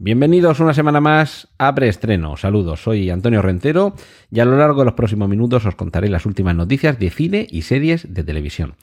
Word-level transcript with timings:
Bienvenidos 0.00 0.60
una 0.60 0.74
semana 0.74 1.00
más 1.00 1.48
a 1.58 1.74
Preestreno. 1.74 2.36
Saludos, 2.36 2.84
soy 2.84 3.10
Antonio 3.10 3.42
Rentero 3.42 3.94
y 4.30 4.38
a 4.38 4.44
lo 4.44 4.56
largo 4.56 4.82
de 4.82 4.84
los 4.84 4.94
próximos 4.94 5.28
minutos 5.28 5.66
os 5.66 5.74
contaré 5.74 6.08
las 6.08 6.24
últimas 6.24 6.54
noticias 6.54 7.00
de 7.00 7.10
cine 7.10 7.48
y 7.50 7.62
series 7.62 8.14
de 8.14 8.22
televisión. 8.22 8.76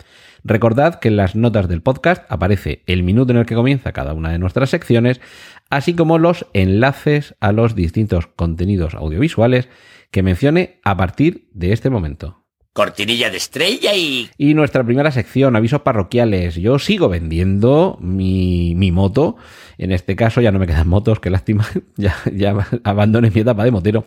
Recordad 0.44 1.00
que 1.00 1.08
en 1.08 1.16
las 1.16 1.34
notas 1.34 1.70
del 1.70 1.82
podcast 1.82 2.30
aparece 2.30 2.84
el 2.86 3.04
minuto 3.04 3.32
en 3.32 3.38
el 3.38 3.46
que 3.46 3.56
comienza 3.56 3.94
cada 3.94 4.14
una 4.14 4.30
de 4.30 4.40
nuestras 4.40 4.72
secciones, 4.72 5.22
así 5.70 5.94
como 5.94 6.20
los 6.20 6.48
enlaces 6.52 7.36
a 7.40 7.54
los 7.54 7.76
distintos 7.76 8.28
contenidos 8.28 8.94
audiovisuales 8.94 9.70
que 10.12 10.22
mencione 10.22 10.82
a 10.84 10.98
partir 10.98 11.48
de 11.54 11.72
este 11.72 11.90
momento. 11.90 12.45
Cortinilla 12.76 13.30
de 13.30 13.38
estrella 13.38 13.96
y... 13.96 14.30
Y 14.38 14.54
nuestra 14.54 14.84
primera 14.84 15.10
sección, 15.10 15.56
avisos 15.56 15.80
parroquiales. 15.80 16.56
Yo 16.56 16.78
sigo 16.78 17.08
vendiendo 17.08 17.98
mi, 18.02 18.76
mi 18.76 18.92
moto. 18.92 19.38
En 19.78 19.94
este 19.94 20.18
caso 20.18 20.42
ya 20.42 20.52
no 20.52 20.60
me 20.60 20.68
quedan 20.68 20.90
motos, 20.90 21.22
qué 21.22 21.30
lástima. 21.30 21.66
ya, 21.96 22.18
ya 22.34 22.68
abandoné 22.84 23.32
mi 23.32 23.40
etapa 23.40 23.64
de 23.64 23.72
motero. 23.72 24.06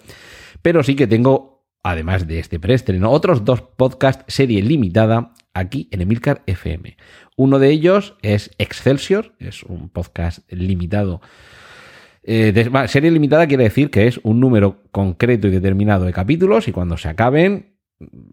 Pero 0.61 0.83
sí 0.83 0.97
que 0.97 1.07
tengo, 1.07 1.65
además 1.83 2.27
de 2.27 2.41
este 2.41 2.61
preestreno, 2.61 3.11
otros 3.11 3.43
dos 3.43 3.63
podcasts 3.63 4.27
serie 4.29 4.61
limitada 4.61 5.33
aquí 5.55 5.89
en 5.91 6.03
Emilcar 6.03 6.43
FM. 6.45 6.99
Uno 7.39 7.59
de 7.59 7.71
ellos 7.71 8.19
es 8.21 8.51
Excelsior, 8.59 9.33
es 9.39 9.63
un 9.63 9.89
podcast 9.89 10.41
limitado. 10.53 11.23
Eh, 12.23 12.53
serie 12.89 13.11
limitada 13.11 13.47
quiere 13.47 13.65
decir 13.65 13.91
que 13.91 14.09
es 14.09 14.21
un 14.25 14.41
número 14.41 14.83
concreto 14.91 15.49
y 15.49 15.53
determinado 15.53 16.05
de 16.05 16.13
capítulos 16.13 16.69
y 16.69 16.73
cuando 16.73 16.99
se 16.99 17.09
acaben 17.09 17.78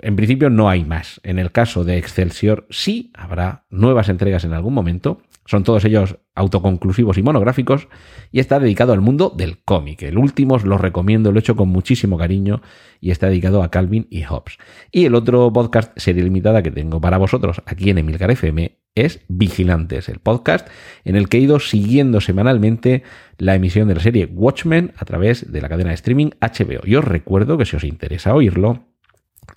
en 0.02 0.16
principio 0.16 0.49
no 0.49 0.69
hay 0.69 0.83
más. 0.83 1.19
En 1.23 1.39
el 1.39 1.52
caso 1.52 1.83
de 1.83 1.97
Excelsior 1.97 2.67
sí 2.69 3.11
habrá 3.16 3.66
nuevas 3.69 4.09
entregas 4.09 4.44
en 4.44 4.53
algún 4.53 4.73
momento. 4.73 5.21
Son 5.47 5.63
todos 5.63 5.85
ellos 5.85 6.17
autoconclusivos 6.33 7.17
y 7.17 7.23
monográficos 7.23 7.88
y 8.31 8.39
está 8.39 8.59
dedicado 8.59 8.93
al 8.93 9.02
mundo 9.02 9.31
del 9.36 9.63
cómic. 9.63 10.02
El 10.02 10.17
último 10.17 10.55
os 10.55 10.66
lo 10.66 10.77
recomiendo, 10.77 11.31
lo 11.31 11.38
he 11.38 11.41
hecho 11.41 11.55
con 11.55 11.69
muchísimo 11.69 12.17
cariño 12.17 12.61
y 12.99 13.11
está 13.11 13.27
dedicado 13.27 13.61
a 13.61 13.69
Calvin 13.69 14.08
y 14.09 14.23
Hobbes. 14.23 14.58
Y 14.91 15.05
el 15.05 15.13
otro 15.13 15.52
podcast 15.53 15.97
serie 15.97 16.23
limitada 16.23 16.63
que 16.63 16.71
tengo 16.71 16.99
para 16.99 17.17
vosotros 17.17 17.61
aquí 17.66 17.89
en 17.91 17.99
Emilcar 17.99 18.31
FM 18.31 18.77
es 18.95 19.21
Vigilantes, 19.27 20.09
el 20.09 20.19
podcast 20.19 20.67
en 21.03 21.16
el 21.16 21.27
que 21.27 21.38
he 21.38 21.41
ido 21.41 21.59
siguiendo 21.59 22.21
semanalmente 22.21 23.03
la 23.38 23.53
emisión 23.53 23.88
de 23.88 23.95
la 23.95 24.02
serie 24.02 24.25
Watchmen 24.25 24.93
a 24.97 25.05
través 25.05 25.52
de 25.52 25.61
la 25.61 25.69
cadena 25.69 25.89
de 25.89 25.95
streaming 25.95 26.31
HBO. 26.41 26.81
Y 26.86 26.95
os 26.95 27.05
recuerdo 27.05 27.58
que 27.58 27.66
si 27.66 27.75
os 27.75 27.83
interesa 27.83 28.33
oírlo, 28.33 28.95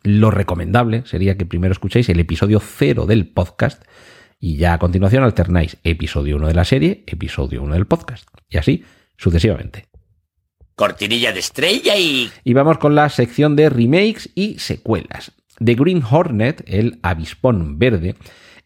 lo 0.02 0.30
recomendable 0.30 1.02
sería 1.06 1.36
que 1.36 1.46
primero 1.46 1.72
escuchéis 1.72 2.08
el 2.08 2.20
episodio 2.20 2.60
cero 2.60 3.06
del 3.06 3.26
podcast 3.28 3.82
y 4.40 4.56
ya 4.56 4.74
a 4.74 4.78
continuación 4.78 5.24
alternáis 5.24 5.78
episodio 5.82 6.36
1 6.36 6.48
de 6.48 6.54
la 6.54 6.64
serie, 6.64 7.04
episodio 7.06 7.62
1 7.62 7.74
del 7.74 7.86
podcast. 7.86 8.28
Y 8.48 8.58
así 8.58 8.84
sucesivamente. 9.16 9.86
Cortinilla 10.76 11.32
de 11.32 11.40
estrella 11.40 11.96
y... 11.96 12.30
Y 12.44 12.52
vamos 12.52 12.78
con 12.78 12.94
la 12.94 13.08
sección 13.08 13.56
de 13.56 13.68
remakes 13.68 14.30
y 14.36 14.60
secuelas. 14.60 15.32
The 15.62 15.74
Green 15.74 16.02
Hornet, 16.08 16.62
el 16.66 17.00
avispón 17.02 17.80
verde, 17.80 18.14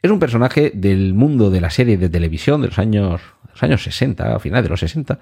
es 0.02 0.10
un 0.10 0.18
personaje 0.18 0.72
del 0.74 1.14
mundo 1.14 1.50
de 1.50 1.62
la 1.62 1.70
serie 1.70 1.96
de 1.96 2.10
televisión 2.10 2.60
de 2.60 2.68
los 2.68 2.78
años, 2.78 3.22
los 3.48 3.62
años 3.62 3.82
60, 3.82 4.34
a 4.34 4.38
finales 4.40 4.64
de 4.64 4.70
los 4.70 4.80
60, 4.80 5.20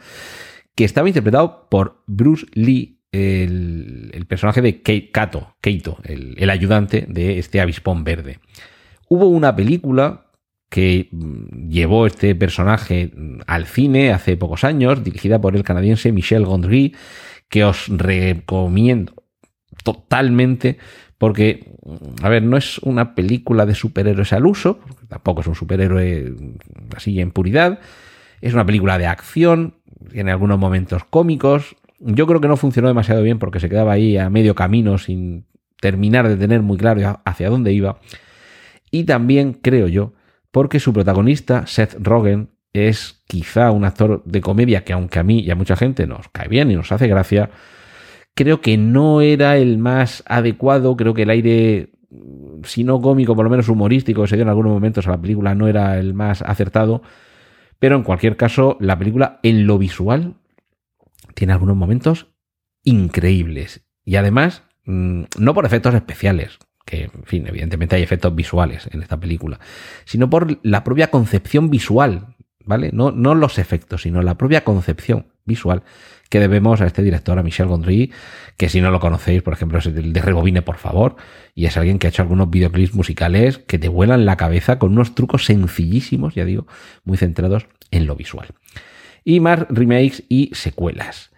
que 0.74 0.84
estaba 0.84 1.08
interpretado 1.08 1.68
por 1.70 2.02
Bruce 2.06 2.46
Lee, 2.54 3.00
el 3.12 3.79
personaje 4.30 4.62
de 4.62 4.82
Kei- 4.82 5.10
Kato, 5.10 5.56
Keito, 5.60 5.98
el, 6.04 6.48
ayudante 6.48 7.04
de 7.08 7.38
este 7.38 7.60
avispón 7.60 8.04
verde. 8.04 8.38
Hubo 9.08 9.26
una 9.26 9.54
película 9.56 10.26
que 10.70 11.08
mm, 11.10 11.68
llevó 11.68 12.06
este 12.06 12.34
personaje 12.36 13.10
mm, 13.14 13.40
al 13.46 13.66
cine 13.66 14.12
hace 14.12 14.36
pocos 14.36 14.62
años, 14.64 15.02
dirigida 15.02 15.40
por 15.40 15.56
el 15.56 15.64
canadiense 15.64 16.12
Michel 16.12 16.46
Gondry, 16.46 16.94
que 17.48 17.64
os 17.64 17.88
recomiendo 17.88 19.12
totalmente 19.82 20.78
porque, 21.18 21.74
mm, 21.82 22.24
a 22.24 22.28
ver, 22.28 22.44
no 22.44 22.56
es 22.56 22.78
una 22.78 23.16
película 23.16 23.66
de 23.66 23.74
superhéroes 23.74 24.32
al 24.32 24.46
uso, 24.46 24.78
tampoco 25.08 25.40
es 25.40 25.48
un 25.48 25.56
superhéroe 25.56 26.32
así 26.96 27.20
en 27.20 27.32
puridad, 27.32 27.80
es 28.40 28.54
una 28.54 28.64
película 28.64 28.96
de 28.96 29.06
acción, 29.06 29.74
tiene 30.12 30.30
algunos 30.30 30.58
momentos 30.58 31.02
cómicos, 31.04 31.76
yo 32.00 32.26
creo 32.26 32.40
que 32.40 32.48
no 32.48 32.56
funcionó 32.56 32.88
demasiado 32.88 33.22
bien 33.22 33.38
porque 33.38 33.60
se 33.60 33.68
quedaba 33.68 33.92
ahí 33.92 34.16
a 34.16 34.30
medio 34.30 34.54
camino 34.54 34.98
sin 34.98 35.44
terminar 35.80 36.28
de 36.28 36.36
tener 36.36 36.62
muy 36.62 36.76
claro 36.76 37.20
hacia 37.24 37.50
dónde 37.50 37.72
iba. 37.72 38.00
Y 38.90 39.04
también 39.04 39.52
creo 39.52 39.86
yo, 39.86 40.14
porque 40.50 40.80
su 40.80 40.92
protagonista, 40.92 41.66
Seth 41.66 41.94
Rogen, 42.00 42.50
es 42.72 43.22
quizá 43.26 43.70
un 43.70 43.84
actor 43.84 44.22
de 44.24 44.40
comedia 44.40 44.84
que 44.84 44.92
aunque 44.92 45.18
a 45.18 45.22
mí 45.22 45.40
y 45.40 45.50
a 45.50 45.56
mucha 45.56 45.76
gente 45.76 46.06
nos 46.06 46.28
cae 46.28 46.48
bien 46.48 46.70
y 46.70 46.74
nos 46.74 46.92
hace 46.92 47.08
gracia, 47.08 47.50
creo 48.34 48.60
que 48.60 48.76
no 48.76 49.20
era 49.20 49.56
el 49.56 49.78
más 49.78 50.22
adecuado, 50.26 50.96
creo 50.96 51.14
que 51.14 51.22
el 51.22 51.30
aire, 51.30 51.90
si 52.64 52.84
no 52.84 53.00
cómico, 53.00 53.34
por 53.34 53.44
lo 53.44 53.50
menos 53.50 53.68
humorístico, 53.68 54.22
que 54.22 54.28
se 54.28 54.36
dio 54.36 54.42
en 54.42 54.48
algunos 54.48 54.72
momentos 54.72 55.06
a 55.06 55.10
la 55.10 55.20
película, 55.20 55.54
no 55.54 55.68
era 55.68 55.98
el 55.98 56.14
más 56.14 56.42
acertado, 56.42 57.02
pero 57.78 57.96
en 57.96 58.02
cualquier 58.02 58.36
caso, 58.36 58.76
la 58.80 58.98
película 58.98 59.40
en 59.42 59.66
lo 59.66 59.78
visual 59.78 60.34
tiene 61.34 61.52
algunos 61.52 61.76
momentos 61.76 62.28
increíbles. 62.84 63.84
Y 64.04 64.16
además, 64.16 64.62
mm, 64.86 65.24
no 65.38 65.54
por 65.54 65.66
efectos 65.66 65.94
especiales, 65.94 66.58
que, 66.84 67.04
en 67.04 67.24
fin, 67.24 67.46
evidentemente 67.46 67.96
hay 67.96 68.02
efectos 68.02 68.34
visuales 68.34 68.88
en 68.90 69.02
esta 69.02 69.18
película, 69.18 69.60
sino 70.04 70.28
por 70.28 70.58
la 70.62 70.82
propia 70.82 71.10
concepción 71.10 71.70
visual, 71.70 72.36
¿vale? 72.64 72.90
No, 72.92 73.10
no 73.12 73.34
los 73.34 73.58
efectos, 73.58 74.02
sino 74.02 74.22
la 74.22 74.36
propia 74.36 74.64
concepción 74.64 75.26
visual 75.44 75.82
que 76.30 76.40
debemos 76.40 76.80
a 76.80 76.86
este 76.86 77.02
director, 77.02 77.38
a 77.38 77.42
Michel 77.42 77.66
Gondry, 77.66 78.12
que 78.56 78.68
si 78.68 78.80
no 78.80 78.90
lo 78.90 79.00
conocéis, 79.00 79.42
por 79.42 79.52
ejemplo, 79.52 79.78
es 79.78 79.86
el 79.86 80.12
de 80.12 80.22
Rebobine, 80.22 80.62
por 80.62 80.76
favor, 80.76 81.16
y 81.54 81.66
es 81.66 81.76
alguien 81.76 81.98
que 81.98 82.06
ha 82.06 82.10
hecho 82.10 82.22
algunos 82.22 82.48
videoclips 82.48 82.94
musicales 82.94 83.58
que 83.58 83.78
te 83.78 83.88
vuelan 83.88 84.24
la 84.24 84.36
cabeza 84.36 84.78
con 84.78 84.92
unos 84.92 85.16
trucos 85.16 85.44
sencillísimos, 85.44 86.36
ya 86.36 86.44
digo, 86.44 86.68
muy 87.04 87.18
centrados 87.18 87.66
en 87.90 88.06
lo 88.06 88.14
visual. 88.14 88.48
Y 89.24 89.40
más 89.40 89.66
remakes 89.68 90.24
y 90.28 90.50
secuelas. 90.54 91.30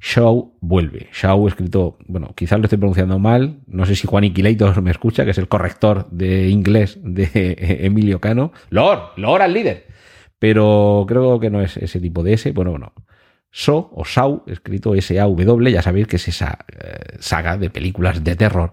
Shaw 0.00 0.54
vuelve. 0.60 1.08
Shaw 1.12 1.46
escrito, 1.48 1.98
bueno, 2.06 2.32
quizás 2.34 2.58
lo 2.58 2.64
estoy 2.64 2.78
pronunciando 2.78 3.18
mal. 3.18 3.60
No 3.66 3.84
sé 3.84 3.94
si 3.96 4.06
Juan 4.06 4.24
Iquileitos 4.24 4.80
me 4.82 4.90
escucha, 4.90 5.24
que 5.24 5.32
es 5.32 5.38
el 5.38 5.48
corrector 5.48 6.08
de 6.10 6.48
inglés 6.48 6.98
de 7.02 7.28
Emilio 7.82 8.20
Cano. 8.20 8.52
Lord, 8.70 9.12
Lord 9.16 9.42
al 9.42 9.52
líder. 9.52 9.86
Pero 10.38 11.04
creo 11.06 11.38
que 11.38 11.50
no 11.50 11.60
es 11.60 11.76
ese 11.76 12.00
tipo 12.00 12.22
de 12.22 12.32
S. 12.32 12.50
Bueno, 12.52 12.70
bueno. 12.70 12.94
So 13.50 13.90
o 13.94 14.04
Shaw, 14.04 14.44
escrito 14.46 14.94
S-A-W, 14.94 15.72
ya 15.72 15.82
sabéis 15.82 16.06
que 16.06 16.16
es 16.16 16.28
esa 16.28 16.58
eh, 16.68 17.16
saga 17.18 17.58
de 17.58 17.68
películas 17.68 18.22
de 18.22 18.36
terror 18.36 18.72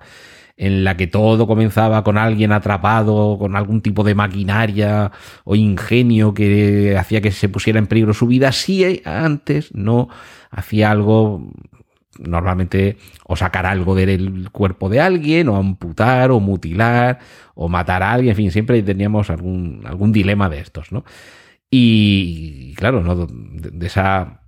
en 0.57 0.83
la 0.83 0.97
que 0.97 1.07
todo 1.07 1.47
comenzaba 1.47 2.03
con 2.03 2.17
alguien 2.17 2.51
atrapado, 2.51 3.37
con 3.37 3.55
algún 3.55 3.81
tipo 3.81 4.03
de 4.03 4.15
maquinaria 4.15 5.11
o 5.43 5.55
ingenio 5.55 6.33
que 6.33 6.97
hacía 6.97 7.21
que 7.21 7.31
se 7.31 7.47
pusiera 7.47 7.79
en 7.79 7.85
peligro 7.87 8.13
su 8.13 8.25
vida, 8.27 8.51
si 8.51 9.01
antes 9.05 9.73
no 9.73 10.09
hacía 10.49 10.89
algo, 10.89 11.51
normalmente 12.19 12.97
o 13.25 13.35
sacar 13.35 13.67
algo 13.67 13.93
del 13.93 14.49
cuerpo 14.51 14.89
de 14.89 14.99
alguien, 14.99 15.47
o 15.49 15.57
amputar, 15.57 16.31
o 16.31 16.39
mutilar, 16.39 17.19
o 17.53 17.69
matar 17.69 18.01
a 18.01 18.13
alguien, 18.13 18.31
en 18.31 18.37
fin, 18.37 18.51
siempre 18.51 18.81
teníamos 18.81 19.29
algún, 19.29 19.83
algún 19.85 20.11
dilema 20.11 20.49
de 20.49 20.59
estos, 20.59 20.91
¿no? 20.91 21.05
Y 21.69 22.73
claro, 22.75 23.03
¿no? 23.03 23.27
de, 23.27 23.71
de 23.71 23.87
esa 23.87 24.46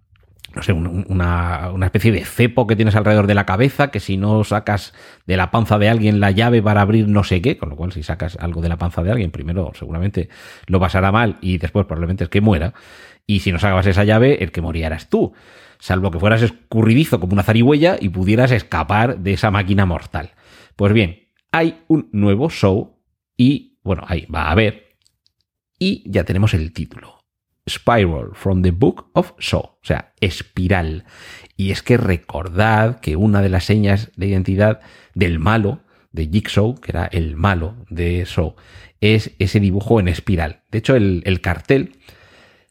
no 0.56 0.64
sé, 0.64 0.74
un- 0.74 1.06
una, 1.10 1.72
una 1.72 1.86
especie 1.86 2.12
de 2.12 2.26
cepo 2.26 2.66
que 2.68 2.76
tienes 2.76 2.96
alrededor 2.96 3.28
de 3.28 3.36
la 3.36 3.46
cabeza, 3.46 3.92
que 3.92 4.00
si 4.00 4.18
no 4.18 4.44
sacas 4.44 4.94
de 5.26 5.38
la 5.38 5.52
panza 5.52 5.78
de 5.78 5.90
alguien 5.90 6.20
la 6.20 6.32
llave 6.32 6.62
para 6.62 6.82
abrir 6.82 7.08
no 7.08 7.24
sé 7.24 7.42
qué, 7.42 7.58
con 7.58 7.70
lo 7.70 7.76
cual 7.76 7.92
si 7.92 8.04
sacas 8.04 8.38
algo 8.40 8.62
de 8.62 8.70
la 8.70 8.78
panza 8.78 9.04
de 9.04 9.12
alguien, 9.12 9.32
primero 9.32 9.72
seguramente 9.78 10.30
lo 10.68 10.80
pasará 10.80 11.12
mal 11.12 11.38
y 11.42 11.58
después 11.58 11.86
probablemente 11.86 12.24
es 12.24 12.30
que 12.30 12.42
muera, 12.42 12.74
y 13.28 13.42
si 13.42 13.52
no 13.52 13.60
sacabas 13.60 13.86
esa 13.86 14.04
llave, 14.04 14.44
el 14.44 14.52
que 14.52 14.62
moría 14.62 14.96
tú, 15.10 15.34
salvo 15.78 16.10
que 16.12 16.20
fueras 16.20 16.42
escurridizo 16.42 17.20
como 17.20 17.34
una 17.34 17.44
zarigüeya 17.44 17.98
y 18.00 18.10
pudieras 18.10 18.52
escapar 18.52 19.20
de 19.20 19.34
esa 19.34 19.52
máquina 19.52 19.86
mortal. 19.86 20.32
Pues 20.76 20.94
bien, 20.94 21.28
hay 21.52 21.84
un 21.88 22.10
nuevo 22.12 22.50
show 22.50 22.98
y, 23.38 23.78
bueno, 23.84 24.04
ahí 24.08 24.26
va 24.26 24.44
a 24.44 24.52
haber, 24.52 24.98
y 25.78 26.04
ya 26.10 26.24
tenemos 26.24 26.54
el 26.54 26.74
título. 26.74 27.19
Spiral 27.70 28.32
from 28.34 28.62
the 28.62 28.72
Book 28.72 29.10
of 29.14 29.34
Saw, 29.40 29.60
o 29.60 29.80
sea, 29.82 30.14
espiral. 30.20 31.06
Y 31.56 31.72
es 31.72 31.82
que 31.84 31.98
recordad 31.98 33.00
que 33.00 33.16
una 33.16 33.42
de 33.42 33.50
las 33.50 33.66
señas 33.66 34.12
de 34.16 34.28
identidad 34.28 34.82
del 35.14 35.40
malo 35.40 35.82
de 36.12 36.28
Jigsaw, 36.28 36.80
que 36.80 36.92
era 36.92 37.06
el 37.06 37.36
malo 37.36 37.76
de 37.90 38.26
Saw, 38.26 38.56
es 39.02 39.32
ese 39.40 39.60
dibujo 39.60 40.00
en 40.00 40.08
espiral. 40.08 40.64
De 40.72 40.80
hecho, 40.80 40.96
el, 40.96 41.22
el 41.26 41.42
cartel 41.42 41.98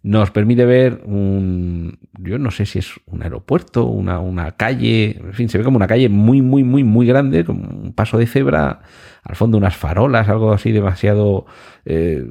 nos 0.02 0.30
permite 0.30 0.64
ver 0.64 1.02
un, 1.04 1.98
yo 2.18 2.38
no 2.38 2.50
sé 2.50 2.66
si 2.66 2.78
es 2.78 2.92
un 3.06 3.22
aeropuerto, 3.22 3.86
una, 3.86 4.20
una, 4.20 4.52
calle, 4.52 5.18
en 5.18 5.32
fin, 5.32 5.48
se 5.48 5.58
ve 5.58 5.64
como 5.64 5.76
una 5.76 5.88
calle 5.88 6.08
muy, 6.08 6.40
muy, 6.40 6.62
muy, 6.62 6.84
muy 6.84 7.06
grande, 7.06 7.44
como 7.44 7.68
un 7.68 7.92
paso 7.92 8.16
de 8.16 8.26
cebra, 8.26 8.82
al 9.24 9.36
fondo 9.36 9.58
unas 9.58 9.76
farolas, 9.76 10.28
algo 10.28 10.52
así 10.52 10.70
demasiado 10.70 11.46
eh, 11.84 12.24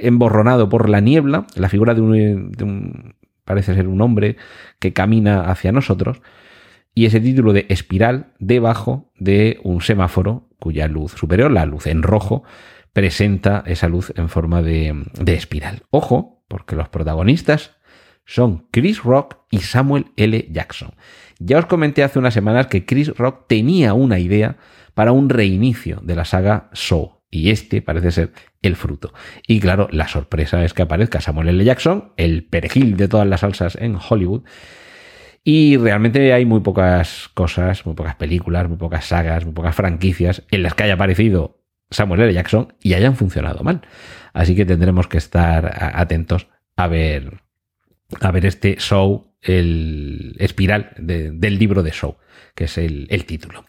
emborronado 0.00 0.68
por 0.68 0.88
la 0.88 1.00
niebla, 1.00 1.46
la 1.56 1.68
figura 1.68 1.94
de 1.94 2.00
un, 2.00 2.52
de 2.52 2.64
un, 2.64 3.14
parece 3.44 3.74
ser 3.74 3.86
un 3.86 4.00
hombre 4.00 4.36
que 4.78 4.92
camina 4.94 5.50
hacia 5.50 5.72
nosotros, 5.72 6.22
y 6.94 7.06
ese 7.06 7.20
título 7.20 7.52
de 7.52 7.66
espiral 7.68 8.32
debajo 8.38 9.10
de 9.18 9.58
un 9.62 9.82
semáforo 9.82 10.48
cuya 10.58 10.88
luz 10.88 11.12
superior, 11.12 11.50
la 11.50 11.66
luz 11.66 11.86
en 11.86 12.02
rojo, 12.02 12.44
presenta 12.94 13.62
esa 13.66 13.88
luz 13.88 14.14
en 14.16 14.30
forma 14.30 14.62
de, 14.62 15.04
de 15.20 15.34
espiral. 15.34 15.82
Ojo, 15.90 16.42
porque 16.48 16.76
los 16.76 16.88
protagonistas 16.88 17.72
son 18.24 18.68
Chris 18.70 19.02
Rock 19.02 19.36
y 19.50 19.58
Samuel 19.58 20.06
L. 20.16 20.48
Jackson. 20.50 20.94
Ya 21.38 21.58
os 21.58 21.66
comenté 21.66 22.02
hace 22.02 22.18
unas 22.18 22.32
semanas 22.32 22.68
que 22.68 22.86
Chris 22.86 23.14
Rock 23.16 23.46
tenía 23.48 23.92
una 23.92 24.18
idea 24.18 24.56
para 24.94 25.12
un 25.12 25.28
reinicio 25.28 26.00
de 26.02 26.14
la 26.14 26.24
saga 26.24 26.70
Saw, 26.72 27.20
y 27.30 27.50
este 27.50 27.82
parece 27.82 28.12
ser 28.12 28.32
el 28.62 28.76
fruto. 28.76 29.12
Y 29.46 29.58
claro, 29.58 29.88
la 29.90 30.06
sorpresa 30.06 30.64
es 30.64 30.72
que 30.72 30.82
aparezca 30.82 31.20
Samuel 31.20 31.48
L. 31.48 31.64
Jackson, 31.64 32.12
el 32.16 32.44
perejil 32.44 32.96
de 32.96 33.08
todas 33.08 33.26
las 33.26 33.40
salsas 33.40 33.76
en 33.76 33.96
Hollywood, 33.96 34.44
y 35.42 35.76
realmente 35.76 36.32
hay 36.32 36.46
muy 36.46 36.60
pocas 36.60 37.28
cosas, 37.34 37.84
muy 37.84 37.94
pocas 37.94 38.14
películas, 38.14 38.68
muy 38.68 38.78
pocas 38.78 39.06
sagas, 39.06 39.44
muy 39.44 39.52
pocas 39.52 39.74
franquicias 39.74 40.44
en 40.50 40.62
las 40.62 40.74
que 40.74 40.84
haya 40.84 40.94
aparecido 40.94 41.63
Samuel 41.94 42.22
L. 42.22 42.34
Jackson 42.34 42.74
y 42.82 42.94
hayan 42.94 43.16
funcionado 43.16 43.62
mal. 43.62 43.82
Así 44.32 44.54
que 44.54 44.66
tendremos 44.66 45.06
que 45.06 45.18
estar 45.18 45.92
atentos 45.94 46.48
a 46.76 46.88
ver, 46.88 47.40
a 48.20 48.30
ver 48.30 48.46
este 48.46 48.76
show, 48.76 49.32
el 49.42 50.36
espiral 50.38 50.90
de, 50.98 51.30
del 51.30 51.58
libro 51.58 51.82
de 51.82 51.92
show, 51.92 52.16
que 52.54 52.64
es 52.64 52.78
el, 52.78 53.06
el, 53.10 53.24
título. 53.26 53.64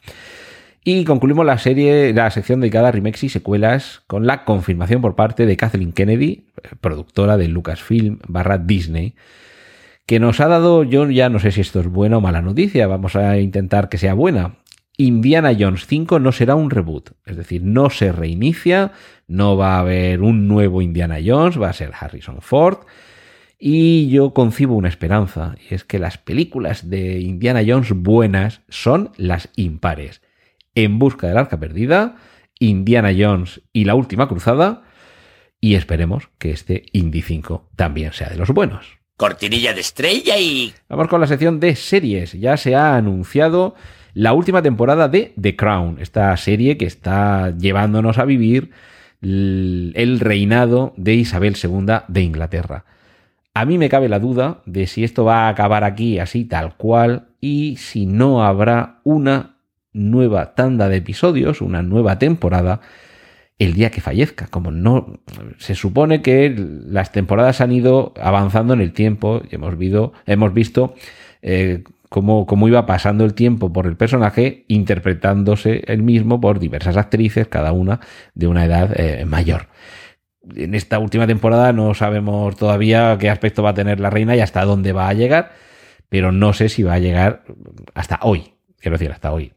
Y 0.84 1.04
concluimos 1.04 1.46
la 1.46 1.58
serie, 1.58 2.14
la 2.14 2.30
sección 2.32 2.62
dedicada 2.62 2.90
a 2.90 2.92
remakes 2.92 3.24
y 3.24 3.30
secuelas 3.30 4.04
con 4.08 4.26
la 4.26 4.44
confirmación 4.46 5.02
por 5.02 5.16
parte 5.16 5.46
de 5.46 5.58
Kathleen 5.58 5.94
Kennedy, 5.94 6.48
productora 6.82 7.38
de 7.38 7.48
Lucasfilm 7.48 8.20
barra 8.28 8.58
Disney, 8.58 9.16
que 10.06 10.20
nos 10.20 10.40
ha 10.40 10.48
dado, 10.48 10.84
yo 10.84 11.10
ya 11.10 11.30
no 11.30 11.40
sé 11.40 11.52
si 11.52 11.62
esto 11.62 11.80
es 11.80 11.88
buena 11.88 12.18
o 12.18 12.22
mala 12.22 12.42
noticia, 12.42 12.88
vamos 12.88 13.16
a 13.16 13.40
intentar 13.40 13.90
que 13.90 13.98
sea 13.98 14.14
buena. 14.14 14.58
Indiana 14.98 15.56
Jones 15.58 15.86
5 15.88 16.20
no 16.20 16.32
será 16.32 16.56
un 16.56 16.70
reboot, 16.70 17.12
es 17.26 17.36
decir, 17.36 17.62
no 17.64 17.90
se 17.90 18.12
reinicia, 18.12 18.94
no 19.28 19.58
va 19.58 19.76
a 19.76 19.80
haber 19.80 20.22
un 20.22 20.48
nuevo 20.48 20.82
Indiana 20.82 21.18
Jones, 21.24 21.62
va 21.62 21.70
a 21.70 21.74
ser 21.74 21.92
Harrison 22.00 22.42
Ford. 22.42 22.80
Y 23.58 24.10
yo 24.10 24.34
concibo 24.34 24.76
una 24.76 24.90
esperanza, 24.90 25.56
y 25.70 25.74
es 25.74 25.84
que 25.84 26.00
las 26.00 26.18
películas 26.18 26.90
de 26.90 27.20
Indiana 27.20 27.62
Jones 27.66 27.92
buenas 27.94 28.62
son 28.70 29.12
las 29.18 29.50
impares. 29.56 30.22
En 30.76 31.00
busca 31.00 31.28
del 31.28 31.38
arca 31.38 31.60
perdida, 31.60 32.18
Indiana 32.60 33.14
Jones 33.18 33.62
y 33.74 33.86
la 33.86 33.96
última 33.96 34.28
cruzada, 34.28 34.84
y 35.60 35.76
esperemos 35.76 36.30
que 36.38 36.52
este 36.52 36.84
Indy 36.92 37.22
5 37.22 37.72
también 37.76 38.14
sea 38.14 38.30
de 38.30 38.38
los 38.38 38.52
buenos. 38.52 39.00
Cortinilla 39.18 39.74
de 39.74 39.80
estrella 39.82 40.38
y... 40.38 40.74
Vamos 40.90 41.08
con 41.08 41.22
la 41.22 41.28
sección 41.28 41.62
de 41.62 41.76
series. 41.76 42.34
Ya 42.34 42.58
se 42.58 42.76
ha 42.76 42.98
anunciado 42.98 43.76
la 44.16 44.34
última 44.34 44.64
temporada 44.64 45.10
de 45.10 45.34
The 45.40 45.56
Crown, 45.56 45.98
esta 46.00 46.36
serie 46.38 46.78
que 46.78 46.86
está 46.86 47.56
llevándonos 47.56 48.18
a 48.18 48.26
vivir 48.26 48.72
el 49.22 50.20
reinado 50.20 50.94
de 50.96 51.16
Isabel 51.16 51.56
II 51.62 51.86
de 52.08 52.22
Inglaterra. 52.22 52.86
A 53.54 53.66
mí 53.66 53.78
me 53.78 53.90
cabe 53.90 54.10
la 54.10 54.20
duda 54.20 54.62
de 54.66 54.88
si 54.88 55.04
esto 55.04 55.26
va 55.26 55.46
a 55.46 55.50
acabar 55.50 55.84
aquí 55.84 56.20
así 56.20 56.46
tal 56.46 56.76
cual 56.78 57.28
y 57.42 57.76
si 57.78 58.06
no 58.06 58.44
habrá 58.46 59.00
una 59.04 59.58
nueva 59.94 60.56
tanda 60.56 60.90
de 60.90 60.98
episodios, 60.98 61.62
una 61.62 61.82
nueva 61.82 62.18
temporada 62.18 62.82
el 63.60 63.74
día 63.74 63.92
que 63.92 64.02
fallezca. 64.02 64.48
Como 64.48 64.72
no 64.72 65.20
se 65.58 65.76
supone 65.76 66.22
que 66.22 66.54
las 66.58 67.12
temporadas 67.12 67.62
han 67.62 67.72
ido 67.72 68.14
avanzando 68.22 68.74
en 68.74 68.82
el 68.82 68.94
tiempo 68.94 69.42
y 69.50 69.56
hemos, 69.56 69.78
visto, 69.78 70.14
hemos 70.26 70.54
visto 70.54 70.96
eh, 71.42 71.84
cómo, 72.16 72.46
cómo, 72.46 72.70
iba 72.70 72.86
pasando 72.86 73.26
el 73.26 73.34
tiempo 73.34 73.74
por 73.74 73.88
el 73.88 73.98
personaje, 73.98 74.64
interpretándose 74.70 75.84
el 75.88 76.02
mismo 76.02 76.40
por 76.40 76.60
diversas 76.60 76.96
actrices, 76.96 77.50
cada 77.50 77.74
una 77.74 78.00
de 78.34 78.48
una 78.48 78.64
edad 78.64 78.98
eh, 78.98 79.26
mayor. 79.26 79.68
En 80.56 80.76
esta 80.76 80.98
última 81.00 81.28
temporada 81.28 81.74
no 81.74 81.94
sabemos 81.94 82.56
todavía 82.56 83.18
qué 83.20 83.30
aspecto 83.30 83.64
va 83.64 83.72
a 83.72 83.74
tener 83.74 84.00
la 84.00 84.10
reina 84.10 84.34
y 84.34 84.40
hasta 84.40 84.64
dónde 84.64 84.94
va 84.94 85.10
a 85.10 85.14
llegar, 85.14 85.52
pero 86.08 86.32
no 86.32 86.54
sé 86.54 86.70
si 86.70 86.84
va 86.84 86.94
a 86.94 87.00
llegar 87.00 87.44
hasta 87.94 88.20
hoy. 88.22 88.54
Quiero 88.80 88.98
decir, 88.98 89.12
hasta 89.12 89.34
hoy. 89.34 89.52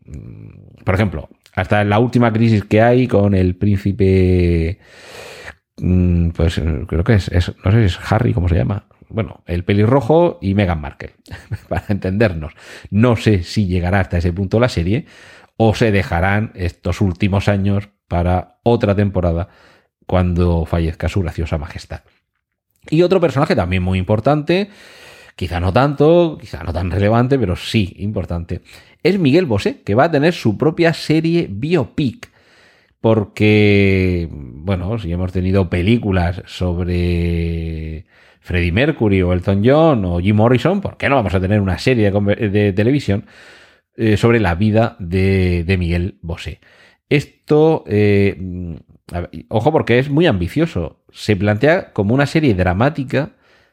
Por 0.85 0.97
ejemplo, 0.97 1.29
hasta 1.55 1.85
la 1.85 2.01
última 2.01 2.33
crisis 2.33 2.65
que 2.65 2.83
hay 2.83 3.07
con 3.07 3.35
el 3.35 3.55
príncipe, 3.55 4.81
mm, 5.77 6.31
pues 6.31 6.61
creo 6.89 7.05
que 7.05 7.15
es, 7.15 7.31
no 7.65 7.71
sé 7.71 7.79
si 7.79 7.85
es 7.85 8.01
Harry, 8.11 8.35
¿cómo 8.35 8.49
se 8.49 8.57
llama? 8.57 8.89
Bueno, 9.09 9.43
el 9.47 9.65
pelirrojo 9.65 10.39
y 10.41 10.55
Meghan 10.55 10.81
Markle, 10.81 11.15
para 11.69 11.85
entendernos. 11.89 12.53
No 12.91 13.17
sé 13.17 13.43
si 13.43 13.67
llegará 13.67 14.01
hasta 14.01 14.19
ese 14.19 14.33
punto 14.33 14.61
la 14.61 14.69
serie 14.69 15.07
o 15.57 15.75
se 15.75 15.91
dejarán 15.91 16.53
estos 16.55 17.01
últimos 17.01 17.49
años 17.49 17.89
para 18.07 18.59
otra 18.63 18.95
temporada 18.95 19.49
cuando 20.07 20.65
fallezca 20.65 21.09
su 21.09 21.21
graciosa 21.21 21.59
majestad. 21.59 22.01
Y 22.91 23.03
otro 23.03 23.21
personaje 23.21 23.55
también 23.55 23.83
muy 23.83 23.99
importante, 23.99 24.71
quizá 25.37 25.61
no 25.61 25.73
tanto, 25.73 26.39
quizá 26.41 26.63
no 26.63 26.73
tan 26.73 26.91
relevante, 26.91 27.39
pero 27.39 27.57
sí 27.57 27.95
importante, 27.99 28.63
es 29.03 29.19
Miguel 29.19 29.47
Bosé, 29.47 29.83
que 29.83 29.95
va 29.95 30.05
a 30.05 30.11
tener 30.11 30.33
su 30.33 30.57
propia 30.57 30.95
serie 30.95 31.47
biopic. 31.51 32.31
Porque, 33.01 34.29
bueno, 34.31 34.99
si 34.99 35.13
hemos 35.13 35.31
tenido 35.33 35.71
películas 35.71 36.43
sobre 36.47 38.07
Freddie 38.41 38.73
Mercury 38.73 39.23
o 39.23 39.33
Elton 39.33 39.63
John 39.65 40.05
o 40.05 40.21
Jim 40.21 40.37
Morrison, 40.37 40.81
¿por 40.81 40.97
qué 40.97 41.09
no 41.09 41.17
vamos 41.17 41.35
a 41.35 41.41
tener 41.41 41.61
una 41.61 41.79
serie 41.79 42.11
de, 42.11 42.49
de 42.49 42.73
televisión 42.73 43.27
eh, 43.97 44.17
sobre 44.17 44.41
la 44.41 44.55
vida 44.55 44.97
de, 44.99 45.65
de 45.65 45.77
Miguel 45.77 46.19
Bosé? 46.23 46.61
Esto, 47.09 47.85
eh, 47.87 48.37
ver, 49.11 49.31
ojo 49.49 49.73
porque 49.73 49.99
es 49.99 50.11
muy 50.11 50.27
ambicioso. 50.27 51.03
Se 51.11 51.37
plantea 51.37 51.93
como 51.93 52.15
una 52.15 52.27
serie 52.27 52.55
dramática 52.55 53.33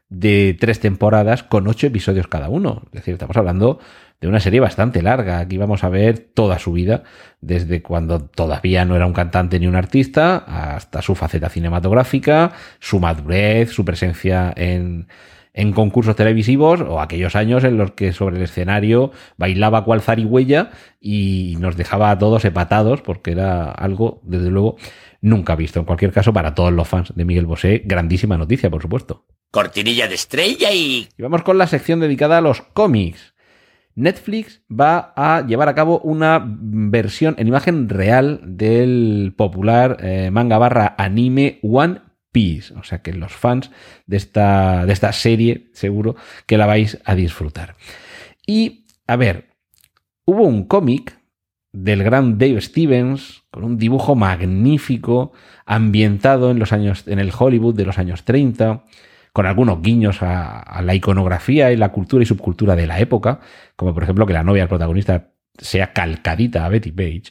de 0.09 0.55
tres 0.59 0.79
temporadas 0.79 1.43
con 1.43 1.67
ocho 1.67 1.87
episodios 1.87 2.27
cada 2.27 2.49
uno. 2.49 2.83
Es 2.87 3.01
decir, 3.01 3.13
estamos 3.13 3.35
hablando 3.35 3.79
de 4.25 4.29
una 4.29 4.39
serie 4.39 4.59
bastante 4.59 5.03
larga. 5.03 5.37
Aquí 5.37 5.57
vamos 5.57 5.83
a 5.83 5.89
ver 5.89 6.17
toda 6.17 6.57
su 6.57 6.73
vida, 6.73 7.03
desde 7.41 7.83
cuando 7.83 8.21
todavía 8.21 8.83
no 8.83 8.95
era 8.95 9.05
un 9.05 9.13
cantante 9.13 9.59
ni 9.59 9.67
un 9.67 9.75
artista, 9.75 10.37
hasta 10.37 11.03
su 11.03 11.13
faceta 11.13 11.47
cinematográfica, 11.47 12.53
su 12.79 12.99
madurez, 12.99 13.69
su 13.69 13.85
presencia 13.85 14.51
en, 14.55 15.07
en 15.53 15.73
concursos 15.73 16.15
televisivos 16.15 16.81
o 16.81 17.01
aquellos 17.01 17.35
años 17.35 17.63
en 17.63 17.77
los 17.77 17.91
que 17.91 18.13
sobre 18.13 18.37
el 18.37 18.43
escenario 18.43 19.11
bailaba 19.37 19.83
cual 19.83 20.01
zarigüeya 20.01 20.71
y 20.99 21.55
nos 21.59 21.77
dejaba 21.77 22.09
a 22.09 22.17
todos 22.17 22.45
empatados 22.45 23.03
porque 23.03 23.29
era 23.29 23.69
algo, 23.69 24.21
desde 24.23 24.49
luego, 24.49 24.77
nunca 25.21 25.55
visto. 25.55 25.79
En 25.79 25.85
cualquier 25.85 26.11
caso, 26.11 26.33
para 26.33 26.55
todos 26.55 26.73
los 26.73 26.87
fans 26.87 27.13
de 27.15 27.25
Miguel 27.25 27.45
Bosé, 27.45 27.83
grandísima 27.85 28.39
noticia, 28.39 28.71
por 28.71 28.81
supuesto. 28.81 29.27
Cortinilla 29.51 30.07
de 30.07 30.15
estrella 30.15 30.71
y... 30.71 31.09
Y 31.15 31.21
vamos 31.21 31.43
con 31.43 31.59
la 31.59 31.67
sección 31.67 31.99
dedicada 31.99 32.39
a 32.39 32.41
los 32.41 32.61
cómics. 32.61 33.34
Netflix 33.95 34.61
va 34.69 35.13
a 35.15 35.45
llevar 35.45 35.69
a 35.69 35.75
cabo 35.75 35.99
una 35.99 36.43
versión 36.45 37.35
en 37.37 37.47
imagen 37.47 37.87
real 37.87 38.41
del 38.43 39.33
popular 39.35 39.97
eh, 40.01 40.29
manga 40.31 40.57
barra 40.57 40.95
anime 40.97 41.59
One 41.63 42.01
Piece. 42.31 42.73
O 42.75 42.83
sea 42.83 43.01
que 43.01 43.13
los 43.13 43.31
fans 43.31 43.71
de 44.05 44.17
esta, 44.17 44.85
de 44.85 44.91
esta 44.93 45.13
serie 45.13 45.69
seguro 45.73 46.15
que 46.45 46.57
la 46.57 46.65
vais 46.65 46.99
a 47.05 47.15
disfrutar. 47.15 47.75
Y, 48.45 48.85
a 49.07 49.15
ver, 49.15 49.47
hubo 50.25 50.43
un 50.43 50.65
cómic 50.65 51.17
del 51.71 52.03
gran 52.03 52.37
Dave 52.37 52.59
Stevens 52.61 53.43
con 53.49 53.63
un 53.63 53.77
dibujo 53.77 54.15
magnífico 54.15 55.31
ambientado 55.65 56.51
en 56.51 56.59
los 56.59 56.73
años 56.73 57.07
en 57.07 57.19
el 57.19 57.31
Hollywood 57.37 57.75
de 57.75 57.85
los 57.85 57.97
años 57.97 58.23
30 58.23 58.83
con 59.35 59.45
algunos 59.45 59.81
guiños 59.81 60.19
a, 60.21 60.81
la 60.81 60.95
iconografía 60.95 61.69
y 61.73 61.75
la 61.75 61.89
cultura 61.89 62.23
y 62.23 62.25
subcultura 62.25 62.73
de 62.77 62.87
la 62.87 63.01
época, 63.01 63.41
como 63.75 63.93
por 63.93 64.03
ejemplo 64.03 64.25
que 64.25 64.31
la 64.31 64.43
novia 64.43 64.61
del 64.61 64.69
protagonista 64.69 65.31
sea 65.57 65.91
calcadita 65.91 66.65
a 66.65 66.69
Betty 66.69 66.93
Page, 66.93 67.23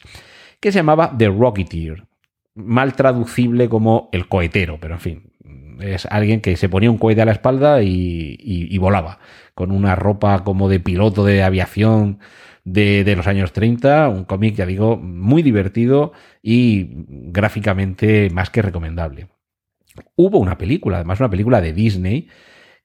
que 0.59 0.71
se 0.71 0.77
llamaba 0.77 1.15
The 1.17 1.29
Rocketeer, 1.29 2.05
mal 2.53 2.93
traducible 2.93 3.69
como 3.69 4.09
el 4.11 4.27
cohetero, 4.27 4.77
pero 4.79 4.93
en 4.93 4.99
fin, 4.99 5.31
es 5.79 6.05
alguien 6.05 6.41
que 6.41 6.57
se 6.57 6.69
ponía 6.69 6.91
un 6.91 6.99
cohete 6.99 7.23
a 7.23 7.25
la 7.25 7.31
espalda 7.31 7.81
y 7.81 8.77
volaba, 8.77 9.17
con 9.55 9.71
una 9.71 9.95
ropa 9.95 10.43
como 10.43 10.69
de 10.69 10.79
piloto 10.79 11.25
de 11.25 11.41
aviación 11.41 12.19
de, 12.65 13.03
de 13.03 13.15
los 13.15 13.25
años 13.25 13.51
30, 13.51 14.09
un 14.09 14.25
cómic, 14.25 14.53
ya 14.53 14.67
digo, 14.67 14.95
muy 14.95 15.41
divertido 15.41 16.13
y 16.43 16.87
gráficamente 17.07 18.29
más 18.29 18.51
que 18.51 18.61
recomendable. 18.61 19.27
Hubo 20.15 20.39
una 20.39 20.57
película, 20.57 20.97
además 20.97 21.19
una 21.19 21.29
película 21.29 21.61
de 21.61 21.73
Disney, 21.73 22.27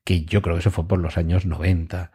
que 0.05 0.25
yo 0.25 0.43
creo 0.43 0.57
que 0.57 0.61
eso 0.61 0.71
fue 0.71 0.87
por 0.87 0.99
los 0.99 1.19
años 1.19 1.47
90. 1.47 2.13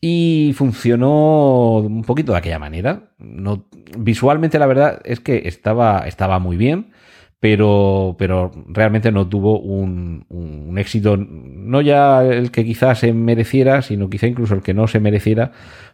Y 0.00 0.52
funcionó 0.54 1.78
un 1.78 2.02
poquito 2.04 2.32
de 2.32 2.38
aquella 2.38 2.58
manera. 2.58 3.10
No, 3.18 3.68
visualmente 3.98 4.58
la 4.58 4.66
verdad 4.66 5.00
es 5.04 5.20
que 5.20 5.42
estaba, 5.46 6.06
estaba 6.06 6.38
muy 6.38 6.56
bien, 6.56 6.92
pero, 7.40 8.16
pero 8.18 8.52
realmente 8.68 9.12
no 9.12 9.28
tuvo 9.28 9.60
un, 9.60 10.26
un 10.28 10.78
éxito, 10.78 11.16
no 11.16 11.80
ya 11.80 12.24
el 12.24 12.50
que 12.50 12.64
quizás 12.64 13.00
se 13.00 13.12
mereciera, 13.12 13.82
sino 13.82 14.10
quizá 14.10 14.26
incluso 14.26 14.54
el 14.54 14.62
que 14.62 14.74
no 14.74 14.86
se 14.88 15.00
mereciera, 15.00 15.52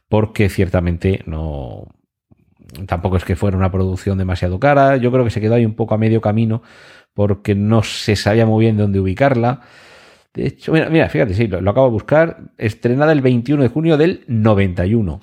porque 0.08 0.48
ciertamente 0.48 1.22
no... 1.26 1.88
Tampoco 2.86 3.16
es 3.16 3.24
que 3.24 3.36
fuera 3.36 3.56
una 3.56 3.70
producción 3.70 4.18
demasiado 4.18 4.58
cara, 4.58 4.96
yo 4.96 5.12
creo 5.12 5.22
que 5.24 5.30
se 5.30 5.40
quedó 5.40 5.54
ahí 5.54 5.64
un 5.64 5.74
poco 5.74 5.94
a 5.94 5.98
medio 5.98 6.20
camino 6.20 6.62
porque 7.14 7.54
no 7.54 7.82
se 7.82 8.16
sabía 8.16 8.44
muy 8.44 8.64
bien 8.64 8.76
dónde 8.76 9.00
ubicarla. 9.00 9.60
De 10.34 10.46
hecho, 10.46 10.72
mira, 10.72 10.90
mira 10.90 11.08
fíjate, 11.08 11.34
sí, 11.34 11.46
lo, 11.46 11.58
acabo 11.70 11.86
de 11.86 11.92
buscar. 11.92 12.38
Estrenada 12.58 13.12
el 13.12 13.22
21 13.22 13.62
de 13.62 13.68
junio 13.68 13.96
del 13.96 14.24
91. 14.26 15.20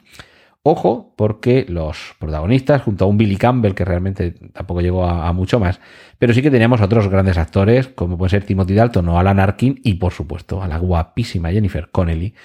Ojo, 0.63 1.13
porque 1.17 1.65
los 1.67 2.13
protagonistas, 2.19 2.83
junto 2.83 3.05
a 3.05 3.07
un 3.07 3.17
Billy 3.17 3.35
Campbell, 3.35 3.73
que 3.73 3.83
realmente 3.83 4.31
tampoco 4.53 4.81
llegó 4.81 5.05
a, 5.05 5.33
mucho 5.33 5.59
más, 5.59 5.79
pero 6.19 6.35
sí 6.35 6.43
que 6.43 6.51
teníamos 6.51 6.81
otros 6.81 7.07
grandes 7.07 7.39
actores, 7.39 7.87
como 7.87 8.15
pueden 8.15 8.29
ser 8.29 8.43
Timothy 8.43 8.75
Dalton 8.75 9.09
o 9.09 9.17
Alan 9.17 9.39
Arkin, 9.39 9.81
y 9.83 9.95
por 9.95 10.13
supuesto 10.13 10.61
a 10.61 10.67
la 10.67 10.77
guapísima 10.77 11.51
Jennifer 11.51 11.89
Connelly, 11.89 12.35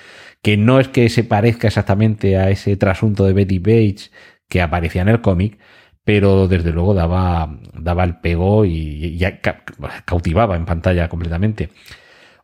que 0.41 0.57
no 0.57 0.81
es 0.81 0.89
que 0.89 1.11
se 1.11 1.25
parezca 1.25 1.69
exactamente 1.69 2.39
a 2.39 2.49
ese 2.49 2.79
trasunto 2.79 3.27
de 3.27 3.35
Betty 3.35 3.59
Page 3.59 4.11
que 4.49 4.63
aparecía 4.63 5.03
en 5.03 5.09
el 5.09 5.21
cómic, 5.21 5.59
pero 6.07 6.47
desde 6.47 6.71
luego 6.71 6.95
daba, 6.95 7.59
daba 7.75 8.05
el 8.05 8.21
pego 8.21 8.65
y, 8.65 9.19
cautivaba 10.05 10.55
en 10.55 10.65
pantalla 10.65 11.09
completamente. 11.09 11.71